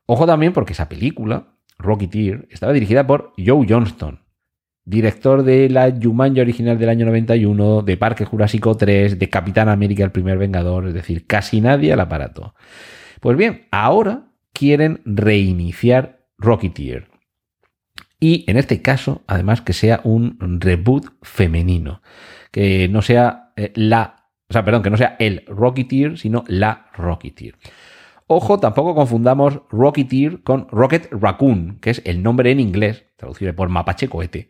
Ojo 0.04 0.26
también 0.26 0.52
porque 0.52 0.72
esa 0.72 0.88
película, 0.88 1.54
Rocketeer, 1.78 2.48
estaba 2.50 2.72
dirigida 2.72 3.06
por 3.06 3.34
Joe 3.38 3.64
Johnston, 3.68 4.18
director 4.84 5.44
de 5.44 5.68
la 5.70 5.94
Jumanji 5.96 6.40
original 6.40 6.76
del 6.76 6.88
año 6.88 7.06
91, 7.06 7.82
de 7.82 7.96
Parque 7.96 8.24
Jurásico 8.24 8.76
3, 8.76 9.16
de 9.16 9.30
Capitán 9.30 9.68
América 9.68 10.02
el 10.02 10.10
primer 10.10 10.38
Vengador, 10.38 10.88
es 10.88 10.94
decir, 10.94 11.28
casi 11.28 11.60
nadie 11.60 11.92
al 11.92 12.00
aparato. 12.00 12.56
Pues 13.20 13.36
bien, 13.36 13.68
ahora 13.70 14.24
quieren 14.52 15.02
reiniciar 15.04 16.26
Rocketeer. 16.36 17.06
Y 18.18 18.44
en 18.48 18.56
este 18.56 18.82
caso, 18.82 19.22
además, 19.28 19.60
que 19.60 19.72
sea 19.72 20.00
un 20.02 20.36
reboot 20.60 21.12
femenino. 21.22 22.02
Que 22.50 22.88
no 22.88 23.02
sea 23.02 23.41
eh, 23.56 23.72
la, 23.74 24.26
o 24.48 24.52
sea, 24.52 24.64
perdón, 24.64 24.82
que 24.82 24.90
no 24.90 24.96
sea 24.96 25.16
el 25.18 25.44
Rocketeer, 25.46 26.18
sino 26.18 26.44
la 26.46 26.86
Rocketeer. 26.94 27.56
Ojo, 28.26 28.58
tampoco 28.58 28.94
confundamos 28.94 29.60
Rocketeer 29.70 30.42
con 30.42 30.66
Rocket 30.70 31.08
Raccoon, 31.10 31.78
que 31.80 31.90
es 31.90 32.02
el 32.04 32.22
nombre 32.22 32.50
en 32.50 32.60
inglés, 32.60 33.04
traducido 33.16 33.54
por 33.54 33.68
mapache 33.68 34.08
cohete, 34.08 34.48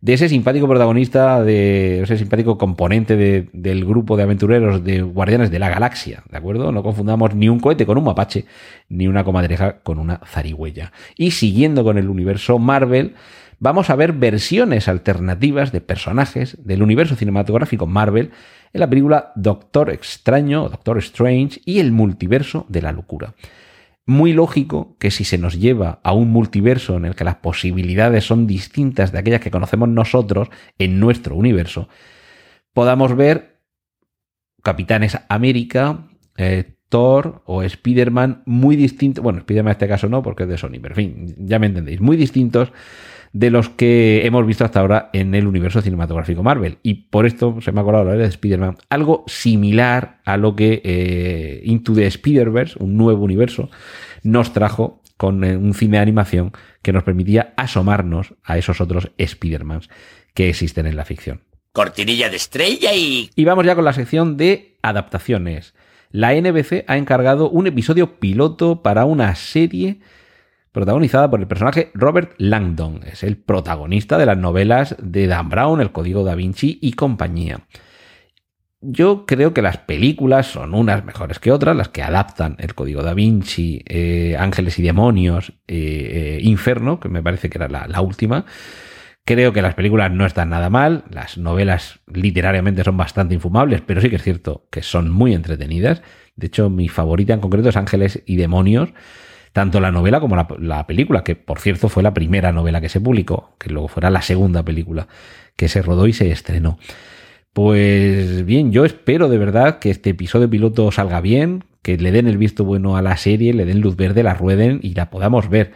de 0.00 0.14
ese 0.14 0.28
simpático 0.28 0.66
protagonista, 0.66 1.44
de 1.44 2.02
ese 2.02 2.18
simpático 2.18 2.58
componente 2.58 3.16
de, 3.16 3.48
del 3.52 3.84
grupo 3.84 4.16
de 4.16 4.24
aventureros 4.24 4.82
de 4.82 5.02
Guardianes 5.02 5.52
de 5.52 5.60
la 5.60 5.68
Galaxia, 5.68 6.24
¿de 6.28 6.36
acuerdo? 6.36 6.72
No 6.72 6.82
confundamos 6.82 7.36
ni 7.36 7.48
un 7.48 7.60
cohete 7.60 7.86
con 7.86 7.96
un 7.96 8.04
mapache, 8.04 8.46
ni 8.88 9.06
una 9.06 9.22
comadreja 9.22 9.82
con 9.82 10.00
una 10.00 10.20
zarigüeya. 10.26 10.92
Y 11.16 11.30
siguiendo 11.30 11.84
con 11.84 11.98
el 11.98 12.08
universo 12.08 12.58
Marvel, 12.58 13.14
vamos 13.62 13.90
a 13.90 13.96
ver 13.96 14.12
versiones 14.12 14.88
alternativas 14.88 15.70
de 15.70 15.80
personajes 15.80 16.58
del 16.64 16.82
universo 16.82 17.14
cinematográfico 17.14 17.86
Marvel 17.86 18.32
en 18.72 18.80
la 18.80 18.90
película 18.90 19.30
Doctor 19.36 19.90
Extraño, 19.90 20.68
Doctor 20.68 20.98
Strange 20.98 21.60
y 21.64 21.78
el 21.78 21.92
multiverso 21.92 22.66
de 22.68 22.82
la 22.82 22.90
locura. 22.90 23.34
Muy 24.04 24.32
lógico 24.32 24.96
que 24.98 25.12
si 25.12 25.22
se 25.22 25.38
nos 25.38 25.60
lleva 25.60 26.00
a 26.02 26.12
un 26.12 26.32
multiverso 26.32 26.96
en 26.96 27.04
el 27.04 27.14
que 27.14 27.22
las 27.22 27.36
posibilidades 27.36 28.24
son 28.24 28.48
distintas 28.48 29.12
de 29.12 29.20
aquellas 29.20 29.40
que 29.40 29.52
conocemos 29.52 29.88
nosotros 29.88 30.48
en 30.78 30.98
nuestro 30.98 31.36
universo, 31.36 31.88
podamos 32.72 33.14
ver 33.14 33.60
Capitanes 34.64 35.16
América, 35.28 36.08
eh, 36.36 36.74
Thor 36.88 37.42
o 37.46 37.62
Spider-Man 37.62 38.42
muy 38.44 38.74
distintos, 38.74 39.22
bueno, 39.22 39.38
Spider-Man 39.38 39.70
en 39.70 39.76
este 39.76 39.88
caso 39.88 40.08
no, 40.08 40.20
porque 40.20 40.42
es 40.42 40.48
de 40.48 40.58
Sony, 40.58 40.80
pero 40.82 40.96
en 40.96 40.96
fin, 40.96 41.34
ya 41.38 41.60
me 41.60 41.66
entendéis, 41.66 42.00
muy 42.00 42.16
distintos 42.16 42.72
de 43.32 43.50
los 43.50 43.70
que 43.70 44.26
hemos 44.26 44.46
visto 44.46 44.64
hasta 44.64 44.80
ahora 44.80 45.10
en 45.12 45.34
el 45.34 45.46
universo 45.46 45.80
cinematográfico 45.80 46.42
Marvel. 46.42 46.78
Y 46.82 46.94
por 46.94 47.26
esto 47.26 47.56
se 47.60 47.72
me 47.72 47.80
ha 47.80 47.82
acordado 47.82 48.04
la 48.04 48.14
de 48.14 48.24
Spider-Man, 48.24 48.76
algo 48.90 49.24
similar 49.26 50.20
a 50.24 50.36
lo 50.36 50.54
que 50.54 50.82
eh, 50.84 51.62
Into 51.64 51.94
the 51.94 52.06
Spider-Verse, 52.06 52.76
un 52.78 52.96
nuevo 52.96 53.24
universo, 53.24 53.70
nos 54.22 54.52
trajo 54.52 55.02
con 55.16 55.44
eh, 55.44 55.56
un 55.56 55.72
cine 55.74 55.96
de 55.96 56.02
animación 56.02 56.52
que 56.82 56.92
nos 56.92 57.04
permitía 57.04 57.54
asomarnos 57.56 58.34
a 58.44 58.58
esos 58.58 58.80
otros 58.80 59.10
Spider-Mans 59.16 59.88
que 60.34 60.48
existen 60.48 60.86
en 60.86 60.96
la 60.96 61.04
ficción. 61.04 61.42
Cortinilla 61.72 62.28
de 62.28 62.36
estrella 62.36 62.92
y... 62.94 63.30
Y 63.34 63.44
vamos 63.44 63.64
ya 63.64 63.74
con 63.74 63.84
la 63.84 63.94
sección 63.94 64.36
de 64.36 64.76
adaptaciones. 64.82 65.74
La 66.10 66.34
NBC 66.34 66.84
ha 66.86 66.98
encargado 66.98 67.48
un 67.48 67.66
episodio 67.66 68.18
piloto 68.18 68.82
para 68.82 69.06
una 69.06 69.34
serie 69.34 70.00
protagonizada 70.72 71.30
por 71.30 71.40
el 71.40 71.46
personaje 71.46 71.90
Robert 71.94 72.32
Langdon. 72.38 73.00
Es 73.04 73.22
el 73.22 73.36
protagonista 73.36 74.18
de 74.18 74.26
las 74.26 74.38
novelas 74.38 74.96
de 75.00 75.26
Dan 75.26 75.48
Brown, 75.50 75.80
El 75.80 75.92
Código 75.92 76.24
da 76.24 76.34
Vinci 76.34 76.78
y 76.80 76.94
compañía. 76.94 77.60
Yo 78.80 79.26
creo 79.26 79.54
que 79.54 79.62
las 79.62 79.76
películas 79.76 80.46
son 80.46 80.74
unas 80.74 81.04
mejores 81.04 81.38
que 81.38 81.52
otras, 81.52 81.76
las 81.76 81.90
que 81.90 82.02
adaptan 82.02 82.56
El 82.58 82.74
Código 82.74 83.02
da 83.04 83.14
Vinci, 83.14 83.82
eh, 83.86 84.34
Ángeles 84.36 84.76
y 84.78 84.82
Demonios, 84.82 85.52
eh, 85.68 86.38
eh, 86.38 86.38
Inferno, 86.42 86.98
que 86.98 87.08
me 87.08 87.22
parece 87.22 87.48
que 87.48 87.58
era 87.58 87.68
la, 87.68 87.86
la 87.86 88.00
última. 88.00 88.44
Creo 89.24 89.52
que 89.52 89.62
las 89.62 89.76
películas 89.76 90.10
no 90.10 90.26
están 90.26 90.50
nada 90.50 90.68
mal, 90.68 91.04
las 91.10 91.38
novelas 91.38 92.00
literariamente 92.12 92.82
son 92.82 92.96
bastante 92.96 93.34
infumables, 93.34 93.82
pero 93.82 94.00
sí 94.00 94.10
que 94.10 94.16
es 94.16 94.22
cierto 94.22 94.66
que 94.68 94.82
son 94.82 95.10
muy 95.10 95.32
entretenidas. 95.32 96.02
De 96.34 96.48
hecho, 96.48 96.68
mi 96.68 96.88
favorita 96.88 97.34
en 97.34 97.40
concreto 97.40 97.68
es 97.68 97.76
Ángeles 97.76 98.20
y 98.26 98.34
Demonios 98.34 98.92
tanto 99.52 99.80
la 99.80 99.90
novela 99.90 100.20
como 100.20 100.36
la, 100.36 100.48
la, 100.58 100.86
película, 100.86 101.22
que 101.24 101.36
por 101.36 101.60
cierto 101.60 101.88
fue 101.88 102.02
la 102.02 102.14
primera 102.14 102.52
novela 102.52 102.80
que 102.80 102.88
se 102.88 103.00
publicó, 103.00 103.54
que 103.58 103.70
luego 103.70 103.88
fuera 103.88 104.10
la 104.10 104.22
segunda 104.22 104.62
película 104.62 105.08
que 105.56 105.68
se 105.68 105.82
rodó 105.82 106.06
y 106.06 106.12
se 106.12 106.30
estrenó. 106.30 106.78
Pues 107.52 108.46
bien, 108.46 108.72
yo 108.72 108.84
espero 108.86 109.28
de 109.28 109.36
verdad 109.38 109.78
que 109.78 109.90
este 109.90 110.10
episodio 110.10 110.48
piloto 110.48 110.90
salga 110.90 111.20
bien, 111.20 111.64
que 111.82 111.98
le 111.98 112.10
den 112.10 112.26
el 112.26 112.38
visto 112.38 112.64
bueno 112.64 112.96
a 112.96 113.02
la 113.02 113.16
serie, 113.18 113.52
le 113.52 113.66
den 113.66 113.80
luz 113.80 113.96
verde, 113.96 114.22
la 114.22 114.34
rueden 114.34 114.80
y 114.82 114.94
la 114.94 115.10
podamos 115.10 115.50
ver, 115.50 115.72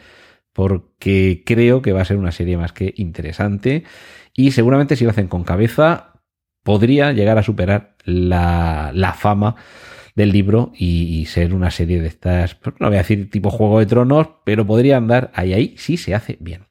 porque 0.55 1.43
creo 1.45 1.83
que 1.83 1.93
va 1.93 2.01
a 2.01 2.07
ser 2.07 2.17
una 2.17 2.33
serie 2.33 2.57
más 2.57 2.73
que 2.73 2.95
interesante 2.97 3.85
y 4.35 4.53
seguramente 4.53 4.97
si 4.97 5.05
lo 5.05 5.11
hacen 5.11 5.29
con 5.29 5.45
cabeza 5.45 6.15
podría 6.63 7.13
llegar 7.13 7.37
a 7.37 7.43
superar 7.43 7.97
la, 8.05 8.91
la 8.95 9.13
fama 9.13 9.57
del 10.17 10.33
libro 10.33 10.73
y, 10.75 11.27
ser 11.27 11.55
una 11.55 11.71
serie 11.71 12.01
de 12.01 12.09
estas, 12.09 12.55
pues, 12.57 12.75
no 12.81 12.89
voy 12.89 12.97
a 12.97 13.01
decir 13.01 13.31
tipo 13.31 13.51
Juego 13.51 13.79
de 13.79 13.87
Tronos, 13.87 14.29
pero 14.45 14.67
podría 14.67 14.97
andar 14.97 15.31
ahí, 15.35 15.53
ahí, 15.53 15.75
si 15.77 15.97
se 15.97 16.15
hace 16.15 16.39
bien. 16.41 16.63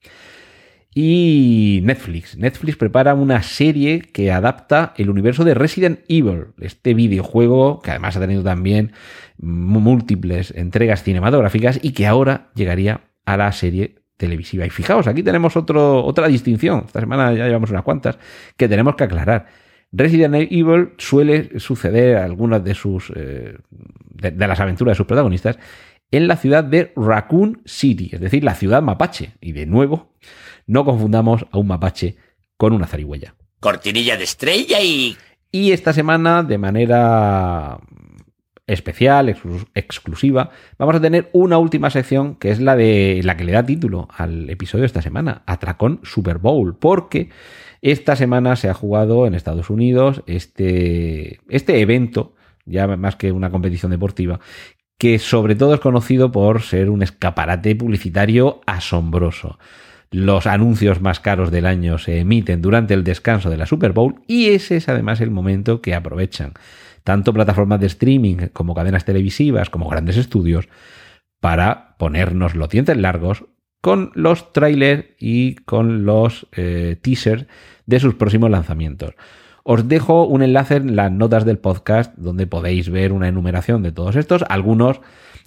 Y 0.97 1.81
Netflix. 1.83 2.37
Netflix 2.37 2.77
prepara 2.77 3.13
una 3.13 3.43
serie 3.43 3.99
que 3.99 4.31
adapta 4.31 4.93
el 4.97 5.09
universo 5.09 5.43
de 5.43 5.53
Resident 5.53 5.99
Evil, 6.07 6.47
este 6.59 6.93
videojuego 6.93 7.81
que 7.81 7.91
además 7.91 8.15
ha 8.15 8.21
tenido 8.21 8.43
también 8.43 8.93
múltiples 9.37 10.51
entregas 10.55 11.03
cinematográficas 11.03 11.79
y 11.81 11.91
que 11.91 12.07
ahora 12.07 12.49
llegaría 12.55 13.01
a 13.25 13.37
la 13.37 13.51
serie 13.51 13.95
televisiva. 14.17 14.65
Y 14.65 14.69
fijaos, 14.69 15.07
aquí 15.07 15.21
tenemos 15.21 15.57
otro, 15.57 16.03
otra 16.03 16.27
distinción. 16.29 16.83
Esta 16.87 17.01
semana 17.01 17.33
ya 17.33 17.45
llevamos 17.45 17.69
unas 17.69 17.83
cuantas 17.83 18.17
que 18.55 18.69
tenemos 18.69 18.95
que 18.95 19.03
aclarar. 19.03 19.47
Resident 19.91 20.35
Evil 20.35 20.93
suele 20.97 21.59
suceder 21.59 22.17
algunas 22.17 22.63
de 22.63 22.75
sus 22.75 23.11
eh, 23.15 23.57
de, 24.09 24.31
de, 24.31 24.47
las 24.47 24.59
aventuras 24.59 24.93
de 24.93 24.97
sus 24.97 25.07
protagonistas 25.07 25.57
en 26.11 26.27
la 26.27 26.37
ciudad 26.37 26.63
de 26.63 26.93
Raccoon 26.95 27.61
City, 27.65 28.09
es 28.13 28.19
decir, 28.19 28.43
la 28.43 28.55
ciudad 28.55 28.81
mapache. 28.81 29.33
Y 29.41 29.51
de 29.51 29.65
nuevo, 29.65 30.13
no 30.67 30.85
confundamos 30.85 31.45
a 31.51 31.57
un 31.57 31.67
mapache 31.67 32.17
con 32.57 32.73
una 32.73 32.87
zarigüeya. 32.87 33.35
Cortinilla 33.59 34.17
de 34.17 34.23
estrella 34.23 34.81
y... 34.81 35.17
Y 35.51 35.71
esta 35.71 35.93
semana, 35.93 36.43
de 36.43 36.57
manera 36.57 37.79
especial, 38.67 39.29
exclusiva, 39.73 40.49
vamos 40.77 40.95
a 40.95 41.01
tener 41.01 41.29
una 41.33 41.57
última 41.57 41.89
sección 41.89 42.35
que 42.35 42.51
es 42.51 42.59
la 42.59 42.75
de 42.75 43.21
la 43.23 43.37
que 43.37 43.45
le 43.45 43.53
da 43.53 43.65
título 43.65 44.09
al 44.17 44.49
episodio 44.49 44.81
de 44.81 44.87
esta 44.87 45.01
semana, 45.01 45.43
Atracón 45.45 46.01
Super 46.03 46.39
Bowl, 46.39 46.75
porque 46.77 47.29
esta 47.81 48.15
semana 48.15 48.55
se 48.55 48.69
ha 48.69 48.73
jugado 48.73 49.27
en 49.27 49.35
Estados 49.35 49.69
Unidos 49.69 50.23
este, 50.27 51.39
este 51.49 51.81
evento, 51.81 52.33
ya 52.65 52.87
más 52.87 53.15
que 53.15 53.31
una 53.31 53.51
competición 53.51 53.91
deportiva, 53.91 54.39
que 54.97 55.19
sobre 55.19 55.55
todo 55.55 55.73
es 55.73 55.79
conocido 55.79 56.31
por 56.31 56.61
ser 56.61 56.89
un 56.89 57.03
escaparate 57.03 57.75
publicitario 57.75 58.61
asombroso. 58.65 59.59
los 60.11 60.47
anuncios 60.47 61.01
más 61.01 61.19
caros 61.19 61.51
del 61.51 61.65
año 61.65 61.97
se 61.97 62.19
emiten 62.19 62.61
durante 62.61 62.93
el 62.93 63.03
descanso 63.03 63.49
de 63.49 63.57
la 63.57 63.65
Super 63.65 63.91
Bowl 63.91 64.21
y 64.27 64.47
ese 64.47 64.77
es 64.77 64.87
además 64.87 65.19
el 65.19 65.31
momento 65.31 65.81
que 65.81 65.93
aprovechan 65.93 66.53
tanto 67.03 67.33
plataformas 67.33 67.79
de 67.81 67.87
streaming 67.87 68.47
como 68.53 68.73
cadenas 68.73 69.05
televisivas 69.05 69.69
como 69.69 69.89
grandes 69.89 70.17
estudios 70.17 70.69
para 71.39 71.95
ponernos 71.97 72.55
los 72.55 72.69
dientes 72.69 72.97
largos 72.97 73.45
con 73.85 74.09
los 74.15 74.51
trailers 74.51 75.05
y 75.19 75.57
con 75.57 76.05
los 76.05 76.47
eh, 76.53 76.97
teasers 77.03 77.45
de 77.85 77.99
sus 77.99 78.15
próximos 78.15 78.49
lanzamientos. 78.49 79.13
Os 79.61 79.87
dejo 79.87 80.25
un 80.25 80.41
enlace 80.41 80.77
en 80.77 80.95
las 80.95 81.11
notas 81.11 81.45
del 81.45 81.59
podcast 81.59 82.11
donde 82.17 82.47
podéis 82.47 82.89
ver 82.89 83.11
una 83.11 83.27
enumeración 83.27 83.83
de 83.83 83.91
todos 83.91 84.15
estos. 84.15 84.43
Algunos 84.49 85.01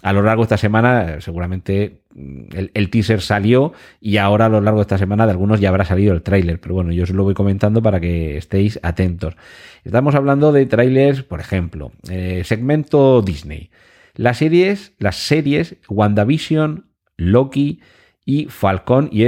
a 0.05 0.13
lo 0.13 0.23
largo 0.23 0.43
de 0.43 0.45
esta 0.45 0.57
semana, 0.57 1.21
seguramente 1.21 2.03
mm, 2.15 2.69
el, 2.75 2.91
teaser 2.91 3.23
salió 3.23 3.73
y 4.01 4.19
ahora 4.19 4.47
a 4.47 4.51
lo 4.51 4.61
largo 4.61 4.79
de 4.79 4.83
esta 4.83 4.99
semana 4.99 5.27
de 5.27 5.33
algunos 5.33 5.59
ya 5.59 5.71
habrá 5.71 5.85
salido 5.85 6.15
el 6.15 6.23
tráiler. 6.23 6.61
Pero 6.61 6.77
bueno, 6.77 6.93
yo 6.93 7.03
os 7.03 7.11
lo 7.11 7.25
voy 7.25 7.35
comentando 7.35 7.83
para 7.83 7.99
que 7.99 8.37
estéis 8.37 8.79
atentos. 8.85 9.35
Estamos 9.83 10.15
hablando 10.15 10.53
de 10.53 10.65
trailers, 10.67 11.25
por 11.25 11.41
ejemplo, 11.41 11.91
eh, 12.09 12.43
segmento 12.45 13.21
Disney. 13.21 13.73
Las 14.15 14.37
series, 14.37 14.93
las 15.01 15.17
series 15.17 15.75
WandaVision, 15.89 16.87
Loki, 17.17 17.81
y 18.29 18.45
Falcon 18.51 19.09
y, 19.11 19.25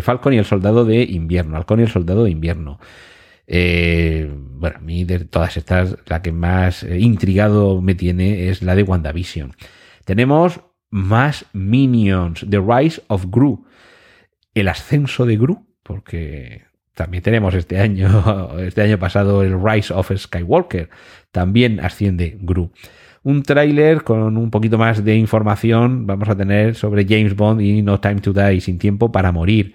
Falcon 0.00 0.32
y 0.32 0.38
el 0.38 0.44
Soldado 0.44 0.84
de 0.84 1.02
Invierno. 1.02 1.56
Falcon 1.56 1.80
y 1.80 1.82
el 1.82 1.88
Soldado 1.88 2.22
de 2.22 2.30
Invierno. 2.30 2.78
Eh, 3.48 4.30
bueno, 4.32 4.76
a 4.78 4.80
mí 4.80 5.02
de 5.02 5.24
todas 5.24 5.56
estas, 5.56 5.96
la 6.06 6.22
que 6.22 6.30
más 6.30 6.84
eh, 6.84 7.00
intrigado 7.00 7.82
me 7.82 7.96
tiene 7.96 8.48
es 8.48 8.62
la 8.62 8.76
de 8.76 8.84
WandaVision. 8.84 9.56
Tenemos 10.04 10.60
más 10.88 11.46
Minions, 11.52 12.46
The 12.48 12.60
Rise 12.60 13.02
of 13.08 13.26
Gru, 13.28 13.66
el 14.54 14.68
ascenso 14.68 15.26
de 15.26 15.36
Gru, 15.36 15.66
porque 15.82 16.62
también 16.94 17.24
tenemos 17.24 17.56
este 17.56 17.80
año, 17.80 18.56
este 18.60 18.82
año 18.82 19.00
pasado 19.00 19.42
el 19.42 19.60
Rise 19.60 19.92
of 19.92 20.12
Skywalker, 20.16 20.90
también 21.32 21.80
asciende 21.80 22.38
Gru 22.40 22.70
un 23.24 23.42
tráiler 23.42 24.02
con 24.02 24.36
un 24.36 24.50
poquito 24.50 24.78
más 24.78 25.04
de 25.04 25.16
información 25.16 26.06
vamos 26.06 26.28
a 26.28 26.36
tener 26.36 26.74
sobre 26.74 27.06
James 27.08 27.36
Bond 27.36 27.60
y 27.60 27.82
No 27.82 28.00
Time 28.00 28.20
to 28.20 28.32
Die, 28.32 28.60
sin 28.60 28.78
tiempo 28.78 29.12
para 29.12 29.32
morir. 29.32 29.74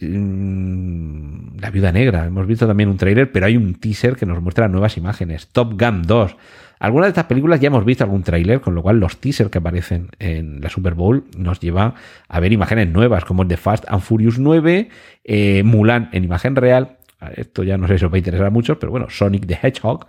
Mm, 0.00 1.58
la 1.60 1.70
Viuda 1.70 1.92
Negra, 1.92 2.26
hemos 2.26 2.46
visto 2.46 2.66
también 2.66 2.88
un 2.88 2.96
tráiler, 2.96 3.30
pero 3.30 3.46
hay 3.46 3.56
un 3.56 3.74
teaser 3.74 4.16
que 4.16 4.26
nos 4.26 4.40
muestra 4.42 4.68
nuevas 4.68 4.96
imágenes. 4.96 5.48
Top 5.48 5.80
Gun 5.80 6.02
2. 6.02 6.36
Algunas 6.78 7.08
de 7.08 7.10
estas 7.10 7.26
películas 7.26 7.60
ya 7.60 7.66
hemos 7.66 7.84
visto 7.84 8.04
algún 8.04 8.22
tráiler, 8.22 8.62
con 8.62 8.74
lo 8.74 8.82
cual 8.82 8.98
los 8.98 9.18
teasers 9.18 9.50
que 9.50 9.58
aparecen 9.58 10.08
en 10.18 10.62
la 10.62 10.70
Super 10.70 10.94
Bowl 10.94 11.24
nos 11.36 11.60
llevan 11.60 11.94
a 12.28 12.40
ver 12.40 12.52
imágenes 12.52 12.88
nuevas, 12.88 13.26
como 13.26 13.42
el 13.42 13.48
de 13.48 13.58
Fast 13.58 13.84
and 13.88 14.00
Furious 14.00 14.38
9, 14.38 14.88
eh, 15.24 15.62
Mulan 15.62 16.08
en 16.12 16.24
imagen 16.24 16.56
real. 16.56 16.96
Esto 17.36 17.62
ya 17.62 17.76
no 17.76 17.86
sé 17.86 17.98
si 17.98 18.06
os 18.06 18.10
va 18.10 18.16
a 18.16 18.18
interesar 18.18 18.46
a 18.46 18.50
muchos, 18.50 18.78
pero 18.78 18.90
bueno, 18.90 19.10
Sonic 19.10 19.46
the 19.46 19.58
Hedgehog 19.62 20.06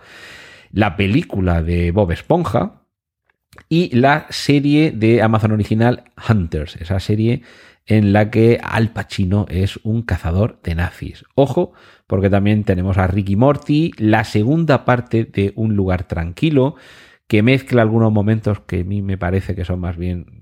la 0.71 0.95
película 0.95 1.61
de 1.61 1.91
Bob 1.91 2.11
Esponja 2.11 2.83
y 3.69 3.95
la 3.95 4.27
serie 4.29 4.91
de 4.91 5.21
Amazon 5.21 5.51
original 5.51 6.05
Hunters, 6.29 6.75
esa 6.77 6.99
serie 6.99 7.43
en 7.85 8.13
la 8.13 8.29
que 8.29 8.59
Al 8.63 8.91
Pacino 8.91 9.45
es 9.49 9.79
un 9.83 10.03
cazador 10.03 10.59
de 10.63 10.75
nazis. 10.75 11.25
Ojo, 11.35 11.73
porque 12.07 12.29
también 12.29 12.63
tenemos 12.63 12.97
a 12.97 13.07
Ricky 13.07 13.35
Morty, 13.35 13.91
la 13.97 14.23
segunda 14.23 14.85
parte 14.85 15.25
de 15.25 15.51
Un 15.55 15.75
lugar 15.75 16.05
tranquilo, 16.05 16.75
que 17.27 17.43
mezcla 17.43 17.81
algunos 17.81 18.11
momentos 18.11 18.59
que 18.61 18.81
a 18.81 18.83
mí 18.83 19.01
me 19.01 19.17
parece 19.17 19.55
que 19.55 19.65
son 19.65 19.79
más 19.79 19.97
bien 19.97 20.41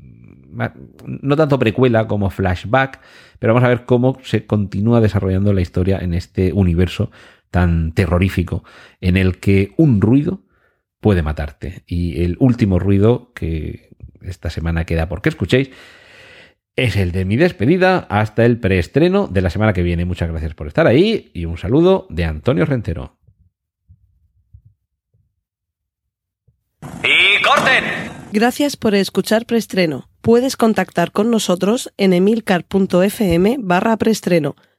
no 1.06 1.36
tanto 1.36 1.60
precuela 1.60 2.08
como 2.08 2.30
flashback, 2.30 3.00
pero 3.38 3.54
vamos 3.54 3.66
a 3.66 3.70
ver 3.70 3.86
cómo 3.86 4.18
se 4.24 4.46
continúa 4.46 5.00
desarrollando 5.00 5.54
la 5.54 5.62
historia 5.62 6.00
en 6.00 6.14
este 6.14 6.54
universo 6.54 7.12
tan 7.52 7.94
terrorífico 7.94 8.64
en 9.02 9.18
el 9.18 9.40
que 9.40 9.74
un 9.78 10.02
ruido 10.02 10.44
puede 11.00 11.22
matarte. 11.22 11.84
Y 11.88 12.24
el 12.24 12.38
último 12.40 12.80
ruido 12.80 13.32
que 13.34 13.90
esta 14.22 14.50
semana 14.50 14.86
queda 14.86 15.10
porque 15.10 15.30
escuchéis 15.30 15.72
es 16.76 16.96
el 16.96 17.12
de 17.12 17.26
mi 17.26 17.36
despedida 17.36 18.00
hasta 18.10 18.46
el 18.46 18.60
preestreno 18.60 19.28
de 19.28 19.42
la 19.42 19.50
semana 19.50 19.74
que 19.74 19.84
viene. 19.84 20.06
Muchas 20.06 20.30
gracias 20.30 20.54
por 20.54 20.68
estar 20.68 20.88
ahí 20.88 21.32
y 21.34 21.46
un 21.46 21.58
saludo 21.58 22.08
de 22.10 22.26
Antonio 22.26 22.66
Rentero. 22.66 23.18
¡Y 27.04 27.44
corten! 27.44 27.84
Gracias 28.32 28.78
por 28.78 28.96
escuchar 28.96 29.46
preestreno. 29.46 30.10
Puedes 30.22 30.56
contactar 30.56 31.12
con 31.12 31.32
nosotros 31.32 31.92
en 31.98 32.14
emilcar.fm 32.14 33.58
barra 33.60 33.98
preestreno 33.98 34.56